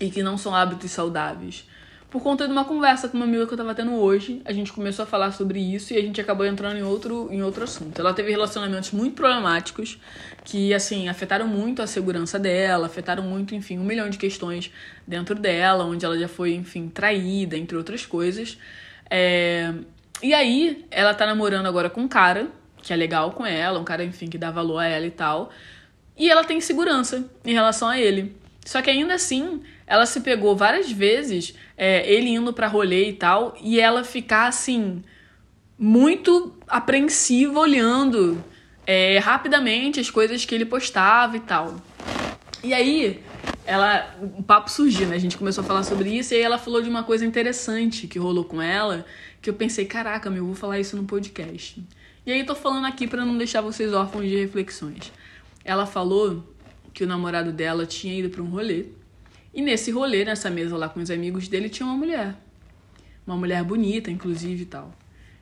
[0.00, 1.64] e que não são hábitos saudáveis?
[2.10, 4.40] Por conta de uma conversa com uma amiga que eu tava tendo hoje.
[4.44, 7.42] A gente começou a falar sobre isso e a gente acabou entrando em outro, em
[7.42, 7.98] outro assunto.
[7.98, 9.98] Ela teve relacionamentos muito problemáticos
[10.44, 14.70] que, assim, afetaram muito a segurança dela, afetaram muito, enfim, um milhão de questões
[15.06, 18.56] dentro dela, onde ela já foi, enfim, traída, entre outras coisas.
[19.10, 19.74] É...
[20.22, 22.48] E aí, ela tá namorando agora com um cara,
[22.82, 25.50] que é legal com ela, um cara, enfim, que dá valor a ela e tal.
[26.16, 28.34] E ela tem segurança em relação a ele.
[28.64, 33.12] Só que ainda assim, ela se pegou várias vezes, é, ele indo pra rolê e
[33.12, 35.02] tal, e ela ficar assim,
[35.78, 38.42] muito apreensiva olhando
[38.86, 41.76] é, rapidamente as coisas que ele postava e tal.
[42.64, 43.22] E aí,
[43.64, 45.16] ela, o papo surgiu, né?
[45.16, 48.06] A gente começou a falar sobre isso e aí ela falou de uma coisa interessante
[48.06, 49.04] que rolou com ela,
[49.40, 51.84] que eu pensei, caraca, meu, eu vou falar isso no podcast.
[52.24, 55.12] E aí tô falando aqui para não deixar vocês órfãos de reflexões.
[55.64, 56.42] Ela falou
[56.92, 58.86] que o namorado dela tinha ido para um rolê
[59.56, 62.36] e nesse rolê, nessa mesa lá com os amigos dele, tinha uma mulher.
[63.26, 64.94] Uma mulher bonita, inclusive e tal.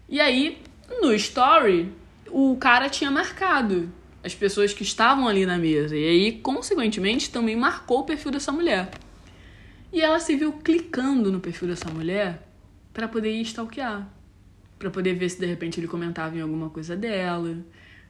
[0.09, 0.62] E aí,
[1.03, 1.90] no story,
[2.31, 5.96] o cara tinha marcado as pessoas que estavam ali na mesa.
[5.96, 8.88] E aí, consequentemente, também marcou o perfil dessa mulher.
[9.92, 12.46] E ela se viu clicando no perfil dessa mulher
[12.92, 14.09] para poder ir stalkear.
[14.79, 17.59] Pra poder ver se de repente ele comentava em alguma coisa dela.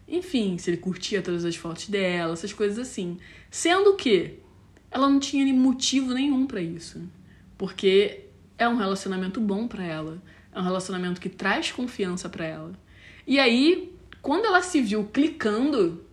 [0.06, 3.18] Enfim, se ele curtia todas as fotos dela, essas coisas assim.
[3.50, 4.43] Sendo que
[4.94, 7.02] ela não tinha motivo nenhum para isso.
[7.58, 8.26] Porque
[8.56, 12.72] é um relacionamento bom para ela, é um relacionamento que traz confiança para ela.
[13.26, 16.04] E aí, quando ela se viu clicando,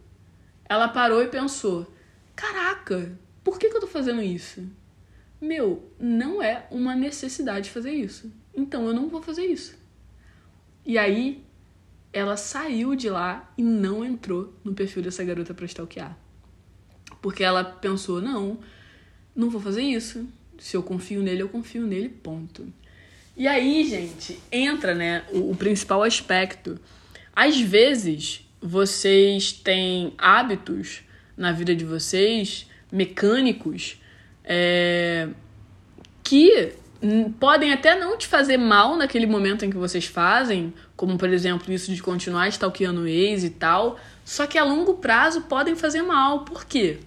[0.67, 1.93] ela parou e pensou:
[2.35, 4.67] "Caraca, por que, que eu tô fazendo isso?
[5.39, 8.33] Meu, não é uma necessidade fazer isso.
[8.53, 9.77] Então eu não vou fazer isso."
[10.83, 11.45] E aí,
[12.11, 16.17] ela saiu de lá e não entrou no perfil dessa garota pra stalkear.
[17.21, 18.57] Porque ela pensou, não,
[19.35, 20.27] não vou fazer isso.
[20.57, 22.65] Se eu confio nele, eu confio nele, ponto.
[23.35, 26.79] E aí, gente, entra, né, o, o principal aspecto.
[27.35, 31.01] Às vezes, vocês têm hábitos
[31.35, 33.99] na vida de vocês, mecânicos,
[34.43, 35.29] é,
[36.23, 36.73] que
[37.39, 41.73] podem até não te fazer mal naquele momento em que vocês fazem, como por exemplo
[41.73, 46.45] isso de continuar stalkeando ex e tal, só que a longo prazo podem fazer mal.
[46.45, 46.99] Por quê?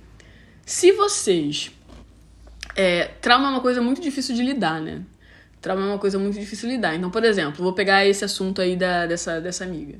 [0.65, 1.71] Se vocês.
[2.77, 5.03] É, trauma é uma coisa muito difícil de lidar, né?
[5.61, 6.95] Trauma é uma coisa muito difícil de lidar.
[6.95, 9.99] Então, por exemplo, vou pegar esse assunto aí da, dessa, dessa amiga.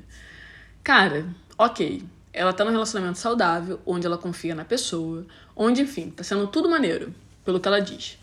[0.83, 1.25] Cara,
[1.57, 2.03] ok.
[2.33, 5.25] Ela tá num relacionamento saudável, onde ela confia na pessoa,
[5.55, 7.13] onde, enfim, tá sendo tudo maneiro,
[7.45, 8.17] pelo que ela diz.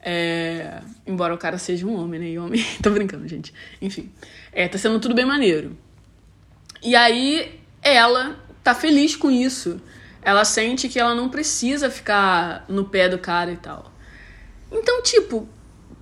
[0.00, 2.28] É, embora o cara seja um homem, né?
[2.28, 2.64] E homem.
[2.82, 3.52] Tô brincando, gente.
[3.80, 4.12] Enfim.
[4.52, 5.76] É, tá sendo tudo bem maneiro.
[6.82, 9.80] E aí ela tá feliz com isso.
[10.22, 13.92] Ela sente que ela não precisa ficar no pé do cara e tal.
[14.70, 15.48] Então, tipo,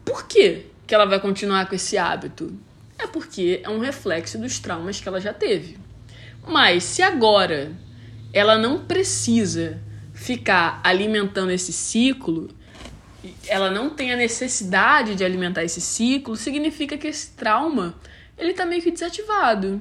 [0.05, 2.52] por que, que ela vai continuar com esse hábito?
[2.98, 5.79] É porque é um reflexo dos traumas que ela já teve.
[6.46, 7.72] Mas se agora
[8.33, 9.81] ela não precisa
[10.14, 12.48] ficar alimentando esse ciclo,
[13.46, 17.94] ela não tem a necessidade de alimentar esse ciclo, significa que esse trauma
[18.38, 19.81] ele tá meio que desativado.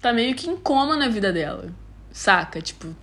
[0.00, 1.72] Tá meio que em coma na vida dela.
[2.12, 2.60] Saca?
[2.60, 2.94] Tipo,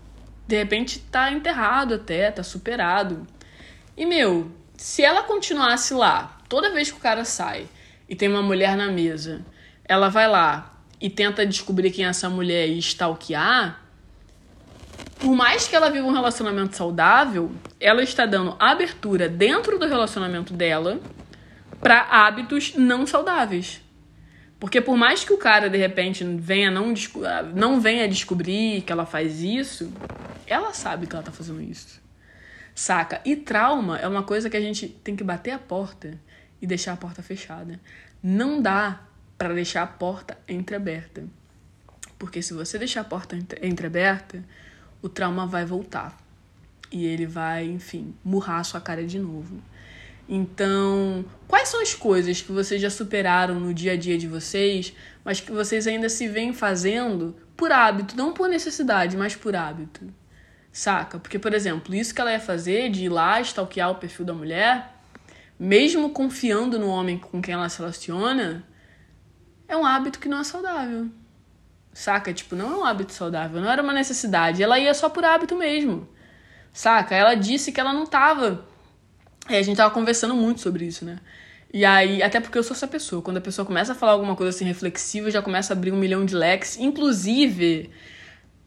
[0.53, 3.25] de repente tá enterrado até, tá superado.
[3.97, 7.67] E meu, se ela continuasse lá, toda vez que o cara sai
[8.07, 9.43] e tem uma mulher na mesa,
[9.83, 13.81] ela vai lá e tenta descobrir quem é essa mulher e stalkear,
[15.17, 20.53] por mais que ela viva um relacionamento saudável, ela está dando abertura dentro do relacionamento
[20.53, 20.99] dela
[21.81, 23.81] para hábitos não saudáveis.
[24.63, 26.93] Porque por mais que o cara de repente venha não,
[27.54, 29.91] não venha descobrir que ela faz isso,
[30.47, 32.02] ela sabe que ela tá fazendo isso.
[32.73, 33.19] Saca?
[33.26, 36.17] E trauma é uma coisa que a gente tem que bater a porta
[36.62, 37.78] e deixar a porta fechada.
[38.23, 39.02] Não dá
[39.38, 41.26] para deixar a porta entreaberta.
[42.17, 44.41] Porque se você deixar a porta entreaberta,
[45.02, 46.17] o trauma vai voltar.
[46.89, 49.62] E ele vai, enfim, murrar a sua cara de novo.
[50.27, 54.93] Então, quais são as coisas que vocês já superaram no dia a dia de vocês,
[55.23, 60.07] mas que vocês ainda se veem fazendo por hábito, não por necessidade, mas por hábito?
[60.71, 61.19] Saca?
[61.19, 64.33] Porque, por exemplo, isso que ela ia fazer de ir lá stalkear o perfil da
[64.33, 64.93] mulher,
[65.59, 68.65] mesmo confiando no homem com quem ela se relaciona,
[69.67, 71.09] é um hábito que não é saudável.
[71.93, 72.33] Saca?
[72.33, 74.63] Tipo, não é um hábito saudável, não era uma necessidade.
[74.63, 76.09] Ela ia só por hábito mesmo.
[76.71, 77.13] Saca?
[77.13, 78.65] Ela disse que ela não tava.
[79.49, 81.19] É, a gente tava conversando muito sobre isso, né?
[81.73, 83.21] E aí, até porque eu sou essa pessoa.
[83.21, 85.97] Quando a pessoa começa a falar alguma coisa assim reflexiva, já começa a abrir um
[85.97, 86.77] milhão de leques.
[86.79, 87.89] Inclusive,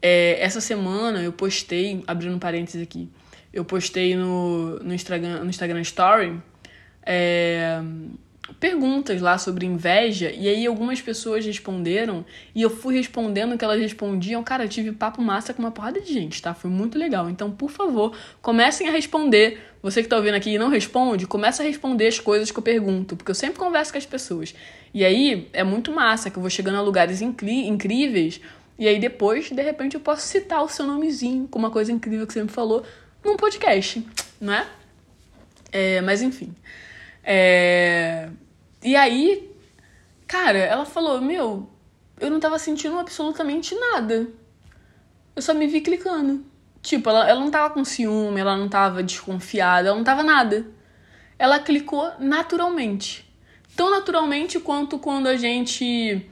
[0.01, 3.09] é, essa semana eu postei, abrindo parênteses aqui,
[3.53, 6.39] eu postei no, no, Instagram, no Instagram Story.
[7.01, 7.81] É,
[8.59, 13.79] perguntas lá sobre inveja, e aí algumas pessoas responderam, e eu fui respondendo que elas
[13.79, 14.43] respondiam.
[14.43, 16.53] Cara, eu tive papo massa com uma porrada de gente, tá?
[16.53, 17.29] Foi muito legal.
[17.29, 19.59] Então, por favor, comecem a responder.
[19.89, 22.61] Você que tá ouvindo aqui e não responde, começa a responder as coisas que eu
[22.61, 24.53] pergunto, porque eu sempre converso com as pessoas.
[24.93, 28.41] E aí é muito massa que eu vou chegando a lugares incríveis,
[28.77, 32.27] e aí depois, de repente, eu posso citar o seu nomezinho com uma coisa incrível
[32.27, 32.83] que você me falou
[33.23, 34.05] num podcast,
[34.41, 34.67] não é?
[35.71, 36.53] é mas enfim.
[37.23, 38.27] É...
[38.83, 39.49] E aí,
[40.27, 41.69] cara, ela falou: Meu,
[42.19, 44.27] eu não tava sentindo absolutamente nada.
[45.33, 46.45] Eu só me vi clicando.
[46.87, 50.65] Tipo, ela, ela não tava com ciúme, ela não tava desconfiada, ela não tava nada.
[51.37, 53.29] Ela clicou naturalmente.
[53.75, 56.25] Tão naturalmente quanto quando a gente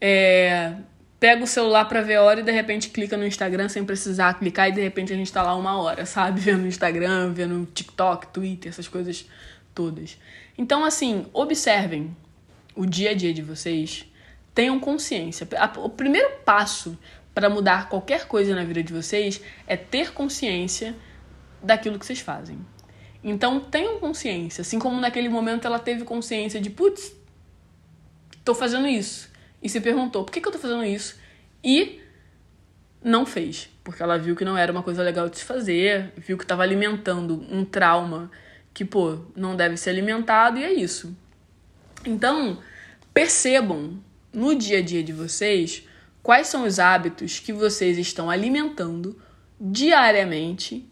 [0.00, 0.72] é,
[1.20, 4.38] pega o celular pra ver a hora e de repente clica no Instagram sem precisar
[4.38, 6.40] clicar e de repente a gente tá lá uma hora, sabe?
[6.40, 9.28] Vendo Instagram, vendo TikTok, Twitter, essas coisas
[9.74, 10.16] todas.
[10.56, 12.16] Então, assim, observem
[12.74, 14.06] o dia a dia de vocês,
[14.54, 15.46] tenham consciência.
[15.76, 16.98] O primeiro passo
[17.40, 20.94] para mudar qualquer coisa na vida de vocês é ter consciência
[21.62, 22.58] daquilo que vocês fazem.
[23.24, 27.14] Então, tenham consciência, assim como naquele momento ela teve consciência de, putz,
[28.44, 29.30] tô fazendo isso.
[29.62, 31.18] E se perguntou, por que, que eu tô fazendo isso?
[31.64, 32.02] E
[33.02, 36.36] não fez, porque ela viu que não era uma coisa legal de se fazer, viu
[36.36, 38.30] que estava alimentando um trauma
[38.74, 41.16] que, pô, não deve ser alimentado e é isso.
[42.04, 42.58] Então,
[43.14, 43.98] percebam
[44.30, 45.88] no dia a dia de vocês
[46.22, 49.20] quais são os hábitos que vocês estão alimentando
[49.60, 50.88] diariamente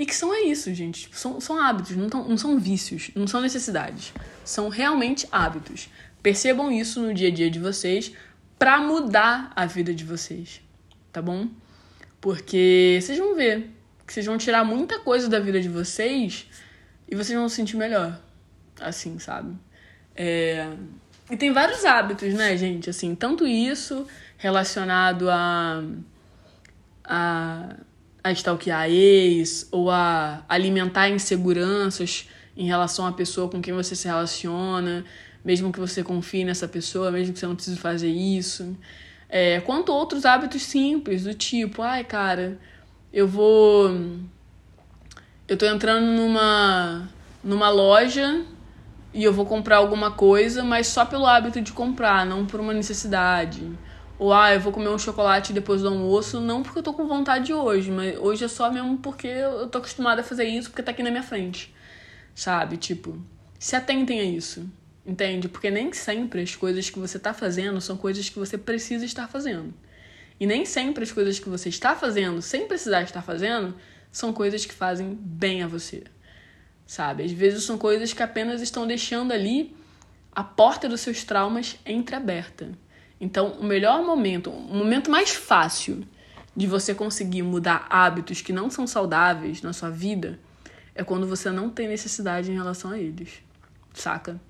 [0.00, 1.02] e que são é isso, gente.
[1.02, 4.14] Tipo, são, são hábitos, não, tão, não são vícios, não são necessidades.
[4.44, 5.90] São realmente hábitos.
[6.22, 8.12] Percebam isso no dia a dia de vocês
[8.58, 10.62] para mudar a vida de vocês,
[11.12, 11.48] tá bom?
[12.20, 13.70] Porque vocês vão ver
[14.06, 16.46] que vocês vão tirar muita coisa da vida de vocês
[17.08, 18.20] e vocês vão se sentir melhor.
[18.80, 19.54] Assim, sabe?
[20.16, 20.66] É...
[21.30, 22.90] E tem vários hábitos, né, gente?
[22.90, 24.06] Assim, tanto isso
[24.40, 25.84] relacionado a,
[27.04, 27.76] a,
[28.24, 32.26] a stalkear ex ou a alimentar inseguranças
[32.56, 35.04] em relação à pessoa com quem você se relaciona,
[35.44, 38.76] mesmo que você confie nessa pessoa, mesmo que você não precise fazer isso.
[39.28, 42.58] É, quanto outros hábitos simples, do tipo, ai, cara,
[43.12, 43.90] eu vou.
[45.46, 47.10] Eu tô entrando numa,
[47.44, 48.42] numa loja
[49.12, 52.72] e eu vou comprar alguma coisa, mas só pelo hábito de comprar, não por uma
[52.72, 53.62] necessidade.
[54.20, 57.08] Ou, ah, eu vou comer um chocolate depois do almoço, não porque eu tô com
[57.08, 60.82] vontade hoje, mas hoje é só mesmo porque eu tô acostumada a fazer isso porque
[60.82, 61.74] tá aqui na minha frente.
[62.34, 62.76] Sabe?
[62.76, 63.18] Tipo,
[63.58, 64.70] se atentem a isso.
[65.04, 65.48] Entende?
[65.48, 69.26] Porque nem sempre as coisas que você tá fazendo são coisas que você precisa estar
[69.26, 69.74] fazendo.
[70.38, 73.74] E nem sempre as coisas que você está fazendo, sem precisar estar fazendo,
[74.12, 76.04] são coisas que fazem bem a você
[76.90, 77.22] sabe?
[77.22, 79.76] Às vezes são coisas que apenas estão deixando ali
[80.32, 82.68] a porta dos seus traumas entreaberta.
[83.20, 86.02] Então, o melhor momento, o momento mais fácil
[86.56, 90.38] de você conseguir mudar hábitos que não são saudáveis na sua vida
[90.94, 93.42] é quando você não tem necessidade em relação a eles,
[93.92, 94.40] saca?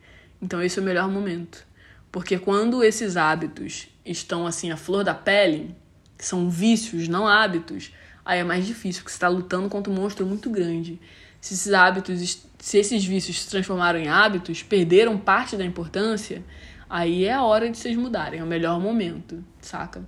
[0.41, 1.67] Então, esse é o melhor momento.
[2.13, 5.75] Porque quando esses hábitos estão assim à flor da pele,
[6.19, 7.93] são vícios, não hábitos,
[8.25, 11.01] aí é mais difícil, porque você está lutando contra um monstro muito grande
[11.41, 16.45] se esses hábitos, se esses vícios se transformaram em hábitos, perderam parte da importância,
[16.91, 20.05] aí é a hora de vocês mudarem, é o melhor momento, saca?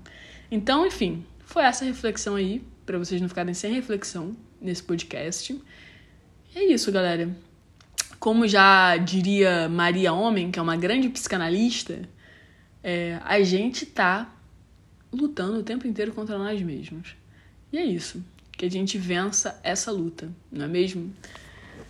[0.50, 5.58] Então, enfim, foi essa reflexão aí, para vocês não ficarem sem reflexão nesse podcast.
[6.54, 7.30] E é isso, galera.
[8.18, 12.00] Como já diria Maria Homem, que é uma grande psicanalista,
[12.82, 14.34] é, a gente tá
[15.12, 17.14] lutando o tempo inteiro contra nós mesmos.
[17.72, 18.22] E é isso
[18.62, 21.12] que a gente vença essa luta, não é mesmo?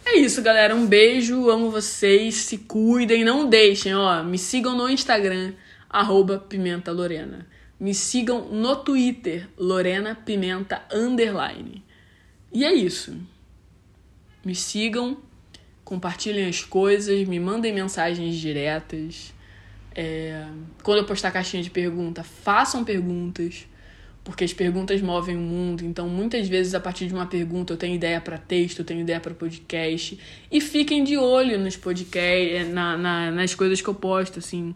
[0.05, 0.75] É isso, galera.
[0.75, 4.23] Um beijo, amo vocês, se cuidem, não deixem, ó.
[4.23, 5.55] Me sigam no Instagram,
[5.89, 7.47] arroba Pimenta Lorena.
[7.79, 11.85] Me sigam no Twitter, Lorena Pimenta Underline.
[12.53, 13.17] E é isso.
[14.45, 15.17] Me sigam,
[15.85, 19.33] compartilhem as coisas, me mandem mensagens diretas.
[19.95, 20.47] É...
[20.83, 23.67] Quando eu postar caixinha de pergunta, façam perguntas
[24.25, 25.85] porque as perguntas movem o mundo.
[25.85, 29.01] Então, muitas vezes, a partir de uma pergunta, eu tenho ideia para texto, eu tenho
[29.01, 30.19] ideia para podcast.
[30.51, 34.75] E fiquem de olho nos podcasts, na, na, nas coisas que eu posto, assim.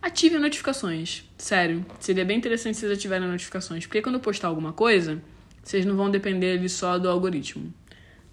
[0.00, 1.22] Ativem notificações.
[1.36, 3.86] Sério, seria bem interessante vocês ativarem notificações.
[3.86, 5.22] Porque quando eu postar alguma coisa,
[5.62, 7.72] vocês não vão depender ali só do algoritmo.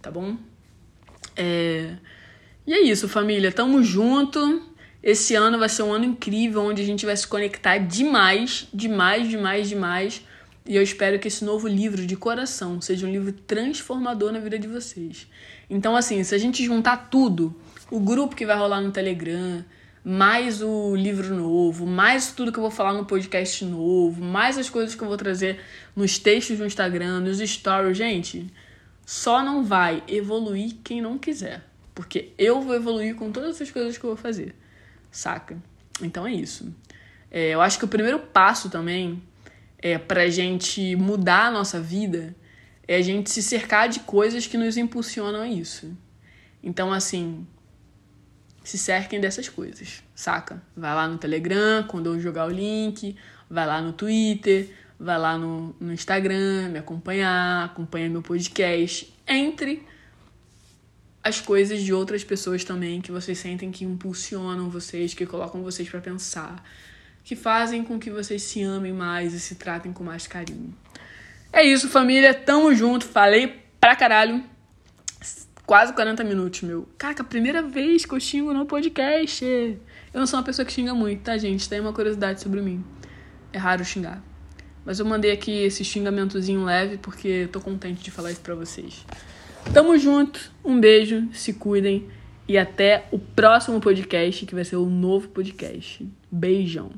[0.01, 0.37] Tá bom?
[1.35, 1.95] É...
[2.65, 3.51] E é isso, família.
[3.51, 4.63] Tamo junto.
[5.03, 9.27] Esse ano vai ser um ano incrível, onde a gente vai se conectar demais, demais,
[9.27, 10.28] demais, demais
[10.69, 14.59] e eu espero que esse novo livro de coração seja um livro transformador na vida
[14.59, 15.27] de vocês.
[15.67, 17.59] Então, assim, se a gente juntar tudo,
[17.89, 19.65] o grupo que vai rolar no Telegram,
[20.05, 24.69] mais o livro novo, mais tudo que eu vou falar no podcast novo, mais as
[24.69, 25.59] coisas que eu vou trazer
[25.95, 28.53] nos textos do Instagram, nos stories, gente,
[29.03, 31.65] só não vai evoluir quem não quiser.
[31.95, 34.53] Porque eu vou evoluir com todas essas coisas que eu vou fazer,
[35.09, 35.57] saca?
[35.99, 36.71] Então é isso.
[37.31, 39.19] É, eu acho que o primeiro passo também
[39.81, 42.35] é, pra gente mudar a nossa vida
[42.87, 45.95] é a gente se cercar de coisas que nos impulsionam a isso.
[46.61, 47.47] Então, assim,
[48.63, 50.61] se cerquem dessas coisas, saca?
[50.75, 53.15] Vai lá no Telegram, quando eu jogar o link,
[53.49, 54.69] vai lá no Twitter,
[54.99, 59.87] vai lá no, no Instagram, me acompanhar, acompanha meu podcast, entre
[61.23, 65.87] as coisas de outras pessoas também que vocês sentem que impulsionam vocês, que colocam vocês
[65.87, 66.63] para pensar,
[67.23, 70.73] que fazem com que vocês se amem mais e se tratem com mais carinho.
[71.51, 72.33] É isso, família.
[72.33, 73.05] Tamo junto.
[73.05, 74.43] Falei pra caralho.
[75.65, 76.87] Quase 40 minutos, meu.
[76.97, 79.45] Caraca, primeira vez que eu xingo no podcast.
[79.45, 81.69] Eu não sou uma pessoa que xinga muito, tá, gente?
[81.69, 82.83] Tem uma curiosidade sobre mim.
[83.53, 84.23] É raro xingar.
[84.83, 89.05] Mas eu mandei aqui esse xingamentozinho leve porque tô contente de falar isso pra vocês.
[89.73, 90.51] Tamo junto.
[90.63, 91.27] Um beijo.
[91.33, 92.07] Se cuidem.
[92.47, 96.07] E até o próximo podcast, que vai ser o novo podcast.
[96.31, 96.91] Beijão.